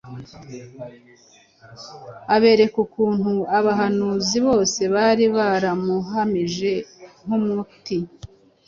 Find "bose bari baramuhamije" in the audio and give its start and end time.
4.47-6.71